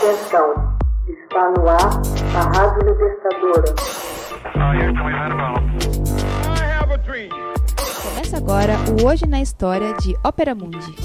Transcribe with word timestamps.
Atenção, 0.00 0.48
está 1.06 1.50
no 1.50 1.68
ar 1.68 1.92
a 2.34 2.40
Rádio 2.56 2.90
Libertadora. 2.90 3.68
Começa 8.02 8.38
agora 8.38 8.72
o 8.98 9.04
Hoje 9.06 9.26
na 9.26 9.42
História 9.42 9.92
de 9.98 10.16
Ópera 10.24 10.54
Mundi. 10.54 10.96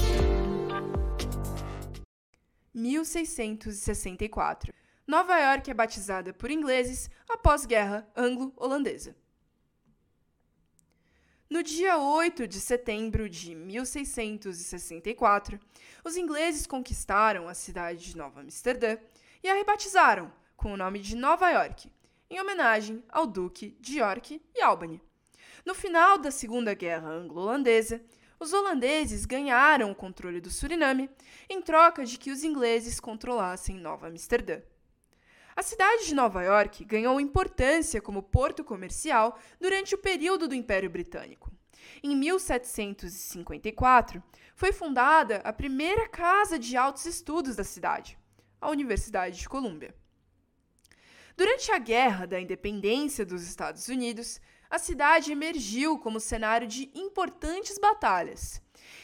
1664. 2.72 4.72
Nova 5.06 5.38
York 5.40 5.70
é 5.70 5.74
batizada 5.74 6.32
por 6.32 6.50
ingleses 6.50 7.10
após 7.28 7.66
Guerra 7.66 8.08
Anglo-Holandesa. 8.16 9.14
No 11.48 11.62
dia 11.62 11.96
8 11.96 12.48
de 12.48 12.58
setembro 12.58 13.30
de 13.30 13.54
1664, 13.54 15.60
os 16.04 16.16
ingleses 16.16 16.66
conquistaram 16.66 17.48
a 17.48 17.54
cidade 17.54 18.04
de 18.04 18.16
Nova 18.16 18.40
Amsterdã 18.40 18.98
e 19.44 19.48
a 19.48 19.54
rebatizaram 19.54 20.32
com 20.56 20.72
o 20.72 20.76
nome 20.76 20.98
de 20.98 21.14
Nova 21.14 21.48
York, 21.50 21.88
em 22.28 22.40
homenagem 22.40 23.00
ao 23.08 23.28
Duque 23.28 23.76
de 23.80 24.00
York 24.00 24.42
e 24.56 24.60
Albany. 24.60 25.00
No 25.64 25.72
final 25.72 26.18
da 26.18 26.32
Segunda 26.32 26.74
Guerra 26.74 27.10
Anglo-Holandesa, 27.10 28.02
os 28.40 28.52
holandeses 28.52 29.24
ganharam 29.24 29.92
o 29.92 29.94
controle 29.94 30.40
do 30.40 30.50
Suriname 30.50 31.08
em 31.48 31.62
troca 31.62 32.04
de 32.04 32.18
que 32.18 32.32
os 32.32 32.42
ingleses 32.42 32.98
controlassem 32.98 33.76
Nova 33.76 34.08
Amsterdã. 34.08 34.60
A 35.56 35.62
cidade 35.62 36.04
de 36.04 36.14
Nova 36.14 36.42
York 36.42 36.84
ganhou 36.84 37.18
importância 37.18 38.02
como 38.02 38.22
porto 38.22 38.62
comercial 38.62 39.38
durante 39.58 39.94
o 39.94 39.98
período 39.98 40.46
do 40.46 40.54
Império 40.54 40.90
Britânico. 40.90 41.50
Em 42.02 42.14
1754, 42.14 44.22
foi 44.54 44.70
fundada 44.70 45.36
a 45.38 45.54
primeira 45.54 46.06
casa 46.10 46.58
de 46.58 46.76
altos 46.76 47.06
estudos 47.06 47.56
da 47.56 47.64
cidade, 47.64 48.18
a 48.60 48.68
Universidade 48.68 49.38
de 49.38 49.48
Colômbia. 49.48 49.94
Durante 51.34 51.72
a 51.72 51.78
Guerra 51.78 52.26
da 52.26 52.38
Independência 52.38 53.24
dos 53.24 53.42
Estados 53.42 53.88
Unidos, 53.88 54.38
a 54.68 54.78
cidade 54.78 55.32
emergiu 55.32 55.98
como 55.98 56.20
cenário 56.20 56.68
de 56.68 56.90
importantes 56.94 57.78
batalhas. 57.78 58.60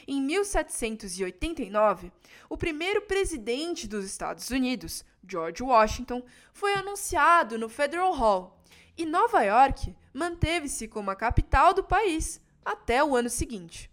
Em 0.06 0.20
1789, 0.20 2.12
o 2.48 2.56
primeiro 2.56 3.02
presidente 3.02 3.86
dos 3.86 4.04
Estados 4.04 4.50
Unidos, 4.50 5.04
George 5.26 5.62
Washington, 5.62 6.22
foi 6.52 6.74
anunciado 6.74 7.58
no 7.58 7.68
Federal 7.68 8.12
Hall 8.12 8.62
e 8.96 9.06
Nova 9.06 9.42
York 9.42 9.94
manteve-se 10.12 10.86
como 10.86 11.10
a 11.10 11.16
capital 11.16 11.72
do 11.72 11.82
país 11.82 12.40
até 12.64 13.02
o 13.02 13.16
ano 13.16 13.30
seguinte. 13.30 13.90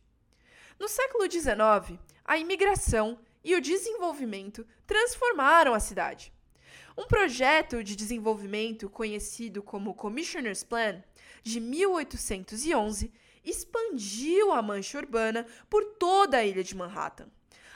No 0.79 0.87
século 0.87 1.29
XIX, 1.29 1.99
a 2.25 2.37
imigração 2.37 3.19
e 3.43 3.55
o 3.55 3.61
desenvolvimento 3.61 4.65
transformaram 4.85 5.73
a 5.73 5.79
cidade. 5.79 6.33
Um 6.97 7.07
projeto 7.07 7.83
de 7.83 7.95
desenvolvimento 7.95 8.89
conhecido 8.89 9.63
como 9.63 9.93
Commissioner's 9.93 10.63
Plan, 10.63 11.01
de 11.43 11.59
1811, 11.59 13.11
expandiu 13.43 14.51
a 14.51 14.61
mancha 14.61 14.97
urbana 14.97 15.45
por 15.69 15.83
toda 15.95 16.37
a 16.37 16.45
ilha 16.45 16.63
de 16.63 16.75
Manhattan 16.75 17.29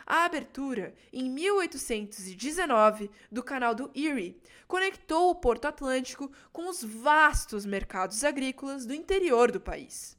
a 0.05 0.25
abertura, 0.25 0.93
em 1.11 1.27
1819, 1.29 3.09
do 3.31 3.41
canal 3.41 3.73
do 3.73 3.89
Erie 3.95 4.37
conectou 4.67 5.29
o 5.29 5.35
Porto 5.35 5.63
Atlântico 5.65 6.29
com 6.51 6.69
os 6.69 6.83
vastos 6.83 7.65
mercados 7.65 8.21
agrícolas 8.23 8.85
do 8.85 8.93
interior 8.93 9.51
do 9.51 9.61
país. 9.61 10.15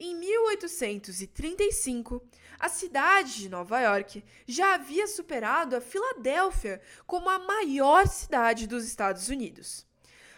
Em 0.00 0.16
1835, 0.16 2.20
a 2.58 2.68
cidade 2.68 3.36
de 3.36 3.48
Nova 3.48 3.80
York 3.80 4.24
já 4.46 4.74
havia 4.74 5.06
superado 5.06 5.76
a 5.76 5.80
Filadélfia 5.80 6.82
como 7.06 7.30
a 7.30 7.38
maior 7.38 8.08
cidade 8.08 8.66
dos 8.66 8.84
Estados 8.84 9.28
Unidos. 9.28 9.86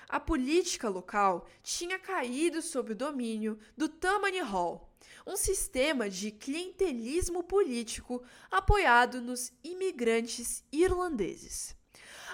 A 0.09 0.21
política 0.21 0.89
local 0.89 1.47
tinha 1.63 1.99
caído 1.99 2.63
sob 2.63 2.93
o 2.93 2.97
domínio 2.97 3.59
do 3.77 3.89
Tammany 3.89 4.41
Hall, 4.41 4.89
um 5.27 5.37
sistema 5.37 6.09
de 6.09 6.31
clientelismo 6.31 7.43
político 7.43 8.23
apoiado 8.51 9.21
nos 9.21 9.53
imigrantes 9.65 10.65
irlandeses. 10.71 11.75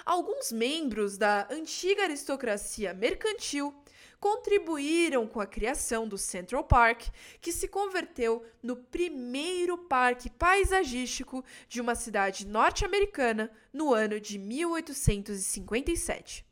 Alguns 0.05 0.51
membros 0.51 1.17
da 1.17 1.47
antiga 1.49 2.03
aristocracia 2.03 2.93
mercantil 2.93 3.73
contribuíram 4.19 5.25
com 5.27 5.39
a 5.41 5.45
criação 5.45 6.07
do 6.07 6.17
Central 6.17 6.63
Park, 6.63 7.07
que 7.41 7.51
se 7.51 7.67
converteu 7.67 8.45
no 8.61 8.77
primeiro 8.77 9.77
parque 9.77 10.29
paisagístico 10.29 11.43
de 11.67 11.81
uma 11.81 11.95
cidade 11.95 12.47
norte-americana 12.47 13.51
no 13.73 13.93
ano 13.93 14.21
de 14.21 14.37
1857. 14.37 16.45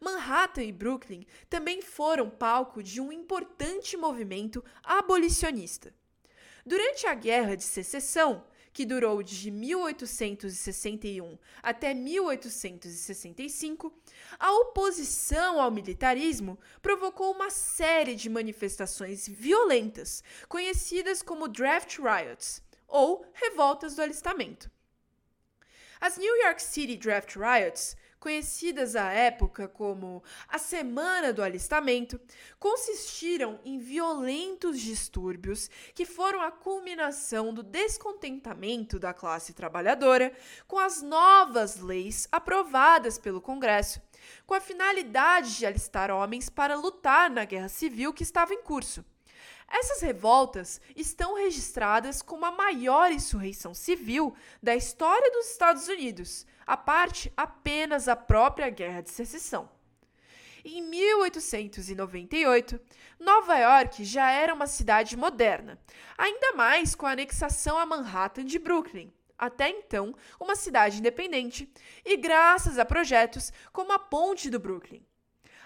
Manhattan 0.00 0.62
e 0.62 0.72
Brooklyn 0.72 1.24
também 1.48 1.82
foram 1.82 2.30
palco 2.30 2.82
de 2.82 3.00
um 3.00 3.12
importante 3.12 3.96
movimento 3.96 4.64
abolicionista. 4.82 5.94
Durante 6.64 7.06
a 7.06 7.14
Guerra 7.14 7.56
de 7.56 7.64
Secessão, 7.64 8.44
que 8.72 8.84
durou 8.86 9.22
de 9.22 9.50
1861 9.50 11.36
até 11.62 11.92
1865, 11.94 13.92
a 14.38 14.52
oposição 14.52 15.60
ao 15.60 15.70
militarismo 15.70 16.58
provocou 16.80 17.32
uma 17.32 17.50
série 17.50 18.14
de 18.14 18.28
manifestações 18.28 19.26
violentas, 19.26 20.22
conhecidas 20.48 21.22
como 21.22 21.48
draft 21.48 21.98
riots, 21.98 22.62
ou 22.86 23.26
revoltas 23.34 23.96
do 23.96 24.02
alistamento. 24.02 24.70
As 26.00 26.16
New 26.16 26.36
York 26.44 26.62
City 26.62 26.96
Draft 26.96 27.34
Riots 27.34 27.96
conhecidas 28.18 28.96
à 28.96 29.10
época 29.12 29.68
como 29.68 30.22
a 30.48 30.58
Semana 30.58 31.32
do 31.32 31.42
Alistamento, 31.42 32.20
consistiram 32.58 33.60
em 33.64 33.78
violentos 33.78 34.80
distúrbios 34.80 35.70
que 35.94 36.04
foram 36.04 36.40
a 36.40 36.50
culminação 36.50 37.52
do 37.52 37.62
descontentamento 37.62 38.98
da 38.98 39.14
classe 39.14 39.52
trabalhadora 39.52 40.32
com 40.66 40.78
as 40.78 41.02
novas 41.02 41.80
leis 41.80 42.28
aprovadas 42.30 43.18
pelo 43.18 43.40
Congresso, 43.40 44.00
com 44.46 44.54
a 44.54 44.60
finalidade 44.60 45.56
de 45.56 45.66
alistar 45.66 46.10
homens 46.10 46.48
para 46.48 46.76
lutar 46.76 47.30
na 47.30 47.44
guerra 47.44 47.68
civil 47.68 48.12
que 48.12 48.22
estava 48.22 48.52
em 48.52 48.62
curso. 48.62 49.04
Essas 49.70 50.00
revoltas 50.00 50.80
estão 50.96 51.34
registradas 51.34 52.22
como 52.22 52.46
a 52.46 52.50
maior 52.50 53.12
insurreição 53.12 53.74
civil 53.74 54.34
da 54.62 54.74
história 54.74 55.30
dos 55.30 55.50
Estados 55.50 55.88
Unidos, 55.88 56.46
a 56.66 56.76
parte 56.76 57.32
apenas 57.36 58.08
a 58.08 58.16
própria 58.16 58.70
Guerra 58.70 59.02
de 59.02 59.10
Secessão. 59.10 59.68
Em 60.64 60.82
1898, 60.82 62.80
Nova 63.18 63.56
York 63.56 64.04
já 64.04 64.30
era 64.30 64.52
uma 64.52 64.66
cidade 64.66 65.16
moderna, 65.16 65.78
ainda 66.16 66.52
mais 66.52 66.94
com 66.94 67.06
a 67.06 67.12
anexação 67.12 67.78
a 67.78 67.86
Manhattan 67.86 68.44
de 68.44 68.58
Brooklyn, 68.58 69.12
até 69.38 69.68
então 69.70 70.14
uma 70.40 70.56
cidade 70.56 70.98
independente, 70.98 71.72
e 72.04 72.16
graças 72.16 72.78
a 72.78 72.84
projetos 72.84 73.52
como 73.72 73.92
a 73.92 73.98
Ponte 73.98 74.50
do 74.50 74.58
Brooklyn. 74.58 75.02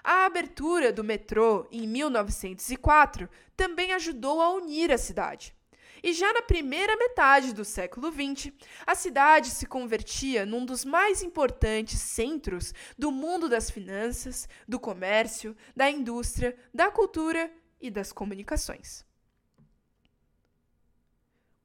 A 0.04 0.26
abertura 0.26 0.92
do 0.92 1.04
metrô 1.04 1.66
em 1.70 1.86
1904 1.86 3.28
também 3.56 3.92
ajudou 3.92 4.40
a 4.40 4.50
unir 4.50 4.90
a 4.90 4.98
cidade. 4.98 5.54
E 6.02 6.12
já 6.12 6.32
na 6.32 6.42
primeira 6.42 6.96
metade 6.96 7.52
do 7.52 7.64
século 7.64 8.10
XX, 8.10 8.52
a 8.84 8.94
cidade 8.96 9.50
se 9.50 9.66
convertia 9.66 10.44
num 10.44 10.66
dos 10.66 10.84
mais 10.84 11.22
importantes 11.22 12.00
centros 12.00 12.74
do 12.98 13.12
mundo 13.12 13.48
das 13.48 13.70
finanças, 13.70 14.48
do 14.66 14.80
comércio, 14.80 15.56
da 15.76 15.88
indústria, 15.88 16.56
da 16.74 16.90
cultura 16.90 17.52
e 17.80 17.88
das 17.88 18.10
comunicações. 18.10 19.04